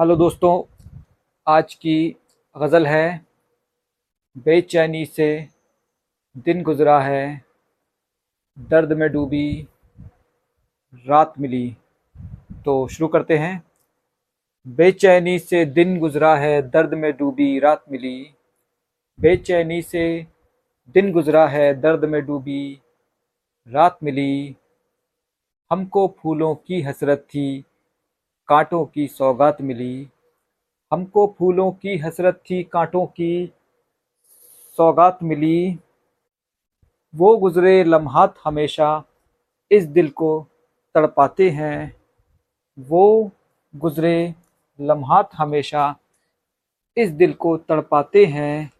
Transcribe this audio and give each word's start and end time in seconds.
Hello 0.00 0.16
दोस्तों, 0.16 0.76
आज 1.46 1.74
की 1.74 2.16
गज़ल 2.56 2.86
है, 2.86 3.26
बेचैनी 4.38 5.06
से 5.06 5.48
दिन 6.38 6.62
गुज़रा 6.62 7.00
है, 7.00 7.44
दर्द 8.58 8.92
में 8.92 9.12
डूबी, 9.12 9.68
रात 11.06 11.34
मिली। 11.40 11.76
तो 12.64 12.88
शुरू 12.88 13.08
करते 13.08 13.38
हैं। 13.38 13.64
बेचैनी 14.68 15.38
से 15.38 15.64
दिन 15.64 15.98
गुज़रा 15.98 16.36
है, 16.36 16.70
दर्द 16.70 16.94
में 16.94 17.16
डूबी, 17.16 17.58
रात 17.58 17.84
मिली। 17.90 18.34
बेचैनी 19.20 19.82
से 19.82 20.26
दिन 20.88 21.12
गुज़रा 21.12 21.46
है, 21.48 21.80
दर्द 21.80 22.04
में 22.04 22.26
डूबी, 22.26 22.80
रात 23.68 23.98
मिली। 24.02 24.56
हमको 25.70 26.16
फूलों 26.18 26.54
की 26.54 26.82
हसरत 26.82 27.18
थी 27.18 27.64
कांटों 28.48 28.86
की 28.86 29.06
सौगात 29.08 29.62
मिली। 29.62 30.08
हमको 30.92 31.34
फूलों 31.38 31.72
की 31.72 31.96
हसरत 31.98 32.42
थी, 32.50 32.62
कांटों 32.62 33.06
की 33.06 33.52
सौगात 34.76 35.18
मिली। 35.22 35.78
वो 37.14 37.36
गुज़रे 37.36 37.84
लम्हात 37.84 38.34
हमेशा 38.44 39.04
इस 39.70 39.84
दिल 39.84 40.08
को 40.08 40.46
तड़पाते 40.94 41.50
हैं। 41.50 41.96
वो 42.78 43.30
गुज़रे 43.76 44.34
लम्हात 44.80 45.30
हमेशा 45.34 45.96
इस 46.96 47.10
दिल 47.10 47.32
को 47.32 47.56
तड़पाते 47.56 48.26
हैं। 48.26 48.72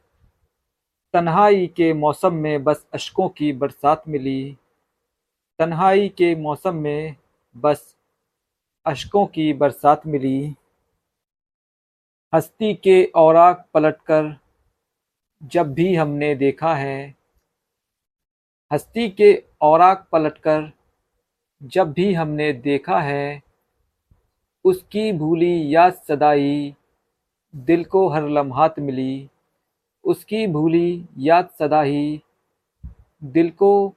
तन्हाई 1.13 1.67
के 1.67 1.93
मौसम 1.93 2.35
में 2.35 2.65
बस 2.65 2.87
अशकों 2.95 3.29
की 3.29 3.53
बरसात 3.53 4.03
मिली। 4.09 4.57
तन्हाई 5.59 6.09
के 6.09 6.35
मौसम 6.35 6.75
में 6.75 7.17
बस 7.57 7.97
अशकों 8.87 9.27
की 9.27 9.53
बरसात 9.53 10.07
मिली। 10.07 10.55
हस्ती 12.35 12.75
के 12.75 13.05
औराक 13.05 13.69
पलटकर 13.75 14.37
जब 15.43 15.75
भी 15.75 15.95
हमने 15.95 16.35
देखा 16.35 16.75
है, 16.75 17.15
हस्ती 18.73 19.09
के 19.11 19.45
औराक 19.61 20.09
पलटकर 20.13 20.73
जब 21.63 21.93
भी 21.93 22.15
हमने 22.15 22.53
देखा 22.53 23.01
है, 23.01 23.43
उसकी 24.65 25.13
भूली 25.13 25.75
याद 25.75 25.93
सदाई, 25.93 26.75
दिल 27.57 27.85
को 27.85 28.09
हर 28.09 28.29
लम्हात 28.29 28.79
मिली। 28.79 29.31
उसकी 30.05 30.47
भूली 30.47 31.07
याद 31.19 31.49
सदाई, 31.59 32.23
दिल 33.25 33.51
को 33.51 33.89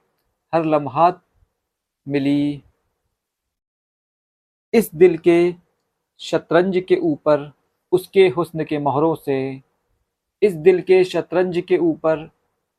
हर 0.52 0.64
लम्हात 0.64 1.22
मिली। 2.08 2.62
इस 4.72 4.94
दिल 4.94 5.18
के 5.18 5.54
शतरंज 6.18 6.84
के 6.88 6.96
ऊपर, 6.96 7.52
उसके 7.92 8.28
हुस्न 8.28 8.64
के 8.64 8.78
मोहरों 8.78 9.14
से, 9.14 9.62
इस 10.42 10.52
दिल 10.52 10.80
के 10.80 11.04
शतरंज 11.04 11.62
के 11.68 11.76
ऊपर, 11.76 12.30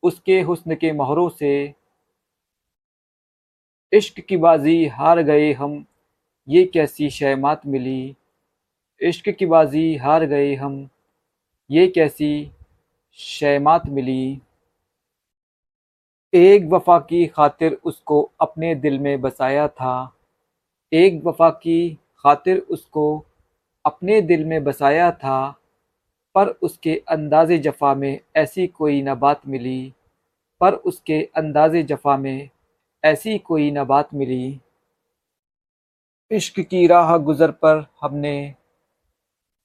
उसके 0.02 0.40
हुस्न 0.40 0.74
के 0.74 0.92
मोहरों 0.92 1.28
से, 1.28 1.74
इश्क 3.92 4.20
की 4.20 4.36
बाजी 4.36 4.86
हार 4.86 5.22
गए 5.22 5.52
हम, 5.52 5.86
ये 6.48 6.64
कैसी 6.64 7.10
शहमात 7.10 7.66
मिली? 7.66 8.16
इश्क 9.00 9.28
की 9.28 9.46
बाजी 9.46 9.96
हार 9.96 10.24
गए 10.24 10.54
हम, 10.54 10.88
ये 11.70 11.88
कैसी 11.88 12.50
शहमात 13.12 13.86
मिली? 13.86 14.40
एक 16.34 16.64
वफा 16.64 16.98
की 16.98 17.26
खातिर 17.26 17.80
उसको 17.84 18.30
अपने 18.40 18.74
दिल 18.74 18.98
में 18.98 19.20
बसाया 19.20 19.68
था 19.68 20.16
एक 20.92 21.20
वफा 21.24 21.48
की 21.50 21.90
खातिर 22.18 22.58
उसको 22.70 23.04
अपने 23.84 24.20
दिल 24.20 24.44
में 24.44 24.62
बसाया 24.64 25.10
था, 25.12 25.50
पर 26.34 26.48
उसके 26.62 26.94
अंदाज़ 27.08 27.52
जफ़ा 27.52 27.94
में 27.94 28.20
ऐसी 28.36 28.66
कोई 28.66 29.02
न 29.02 29.14
बात 29.14 29.40
मिली। 29.46 29.92
पर 30.60 30.74
उसके 30.74 31.20
अंदाज़ 31.36 31.76
जफ़ा 31.76 32.16
में 32.16 32.48
ऐसी 33.04 33.38
कोई 33.38 33.70
न 33.70 33.84
बात 33.84 34.14
मिली। 34.14 34.60
इश्क 36.30 36.60
की 36.60 36.86
राह 36.86 37.16
गुज़र 37.18 37.50
पर 37.50 37.84
हमने 38.00 38.54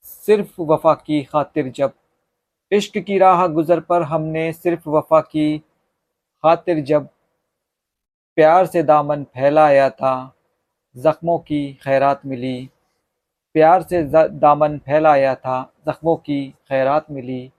सिर्फ़ 0.06 0.62
वफा 0.62 0.94
की 0.96 1.24
खातिर 1.24 1.72
जब 1.72 1.94
इश्क 2.72 2.98
की 2.98 3.18
राह 3.18 3.46
गुज़र 3.48 3.80
पर 3.80 4.02
हमने 4.04 4.52
सिर्फ़ 4.54 4.90
वफा 4.90 5.20
की 5.22 5.58
खातिर 6.44 6.80
जब 6.84 7.08
प्यार 8.38 8.66
से 8.66 8.84
दामन 8.84 9.24
फैलाया 9.24 9.90
था 9.90 10.16
ज़ख्मों 10.98 11.40
की 11.40 11.74
खैरात 11.74 12.26
मिली। 12.26 12.70
प्यार 13.54 13.84
से 13.84 14.04
दामन 14.30 14.78
फैलाया 14.78 15.36
था। 15.36 15.74
ज़ख्मों 15.88 16.16
की 16.16 16.50
खैरात 16.50 17.12
मिली। 17.12 17.52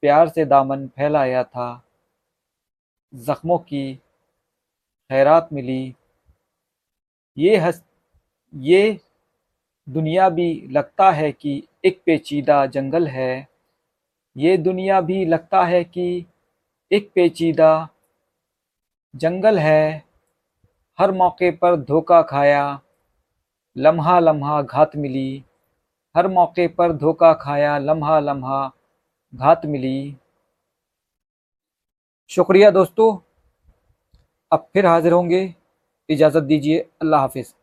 प्यार 0.00 0.28
से 0.28 0.44
दामन 0.44 0.86
फैलाया 0.86 1.44
था। 1.44 1.84
ज़ख्मों 3.14 3.58
की 3.58 3.94
खैरात 5.10 5.48
मिली। 5.52 5.94
ये 7.38 7.56
हस, 7.56 7.84
ये 8.54 9.00
दुनिया 9.88 10.28
भी 10.28 10.68
लगता 10.70 11.10
है 11.10 11.32
कि 11.32 11.62
एक 11.84 12.02
पेचीदा 12.06 12.66
जंगल 12.66 13.06
है। 13.08 13.48
ये 14.36 14.56
दुनिया 14.56 15.00
भी 15.00 15.24
लगता 15.24 15.64
है 15.64 15.84
कि 15.84 16.26
एक 16.92 17.10
पेचीदा 17.14 17.88
जंगल 19.16 19.58
है। 19.58 20.09
हर 21.00 21.12
मौके 21.12 21.50
पर 21.50 21.76
धोखा 21.76 22.22
खाया। 22.22 22.80
लम्हा 23.76 24.18
लम्हा 24.18 24.62
घात 24.62 24.96
मिली। 24.96 25.44
हर 26.16 26.28
मौके 26.28 26.68
पर 26.68 26.92
धोखा 26.92 27.32
खाया 27.34 27.78
लम्हा 27.78 28.20
लम्हा 28.20 28.72
घात 29.34 29.66
मिली। 29.66 30.16
शुक्रिया 32.30 32.70
दोस्तों। 32.70 33.08
अब 34.52 34.68
फिर 34.74 34.86
हाजिर 34.86 35.12
होंगे। 35.12 35.54
इजाज़त 36.08 36.42
दीजिए। 36.42 36.78
अल्लाह 36.78 37.20
हाफिज़। 37.20 37.59